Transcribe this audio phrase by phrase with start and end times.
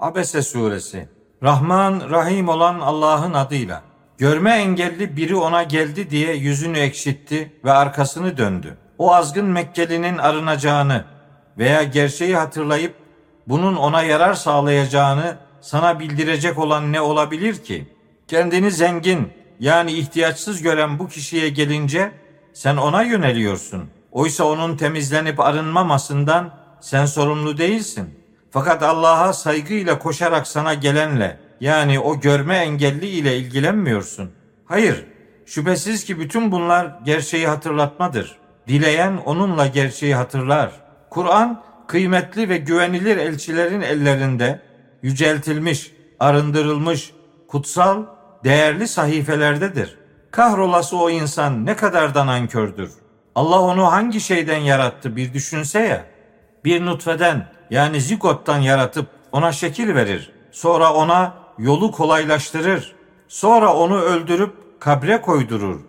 [0.00, 1.08] Abese suresi.
[1.42, 3.82] Rahman, Rahim olan Allah'ın adıyla.
[4.18, 8.76] Görme engelli biri ona geldi diye yüzünü ekşitti ve arkasını döndü.
[8.98, 11.04] O azgın Mekkelinin arınacağını
[11.58, 12.94] veya gerçeği hatırlayıp
[13.48, 17.88] bunun ona yarar sağlayacağını sana bildirecek olan ne olabilir ki?
[18.28, 22.12] Kendini zengin yani ihtiyaçsız gören bu kişiye gelince
[22.52, 23.90] sen ona yöneliyorsun.
[24.12, 28.19] Oysa onun temizlenip arınmamasından sen sorumlu değilsin.
[28.50, 34.30] Fakat Allah'a saygıyla koşarak sana gelenle yani o görme engelli ile ilgilenmiyorsun.
[34.64, 35.04] Hayır,
[35.46, 38.38] şüphesiz ki bütün bunlar gerçeği hatırlatmadır.
[38.68, 40.70] Dileyen onunla gerçeği hatırlar.
[41.10, 44.60] Kur'an kıymetli ve güvenilir elçilerin ellerinde
[45.02, 47.12] yüceltilmiş, arındırılmış,
[47.48, 48.04] kutsal,
[48.44, 49.98] değerli sahifelerdedir.
[50.30, 52.90] Kahrolası o insan ne kadar da nankördür.
[53.34, 56.04] Allah onu hangi şeyden yarattı bir düşünse ya.
[56.64, 60.32] Bir nutfeden yani zigottan yaratıp ona şekil verir.
[60.52, 62.94] Sonra ona yolu kolaylaştırır.
[63.28, 65.80] Sonra onu öldürüp kabre koydurur.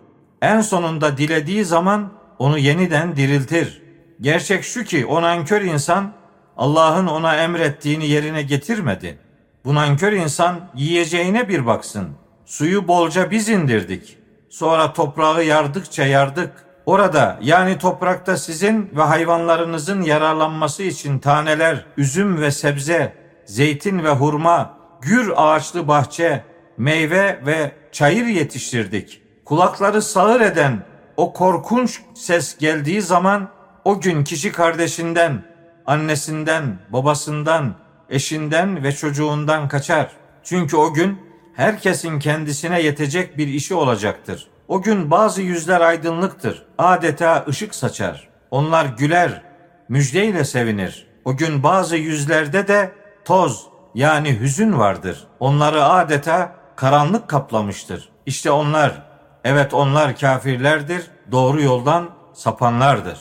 [0.42, 3.82] En sonunda dilediği zaman onu yeniden diriltir.
[4.20, 6.12] Gerçek şu ki o nankör insan
[6.56, 9.18] Allah'ın ona emrettiğini yerine getirmedi.
[9.64, 12.08] Bu nankör insan yiyeceğine bir baksın.
[12.46, 14.18] Suyu bolca biz indirdik.
[14.50, 16.52] Sonra toprağı yardıkça yardık.
[16.86, 23.12] Orada yani toprakta sizin ve hayvanlarınızın yararlanması için taneler, üzüm ve sebze,
[23.44, 26.44] zeytin ve hurma, gür ağaçlı bahçe,
[26.76, 29.22] meyve ve çayır yetiştirdik.
[29.44, 30.84] Kulakları sağır eden
[31.16, 33.48] o korkunç ses geldiği zaman
[33.84, 35.44] o gün kişi kardeşinden,
[35.86, 37.74] annesinden, babasından,
[38.10, 40.10] eşinden ve çocuğundan kaçar.
[40.44, 41.18] Çünkü o gün
[41.54, 44.48] herkesin kendisine yetecek bir işi olacaktır.
[44.72, 46.62] O gün bazı yüzler aydınlıktır.
[46.78, 48.28] Adeta ışık saçar.
[48.50, 49.42] Onlar güler,
[49.88, 51.06] müjdeyle sevinir.
[51.24, 52.92] O gün bazı yüzlerde de
[53.24, 55.26] toz yani hüzün vardır.
[55.40, 58.08] Onları adeta karanlık kaplamıştır.
[58.26, 59.02] İşte onlar,
[59.44, 63.18] evet onlar kafirlerdir, doğru yoldan sapanlardır.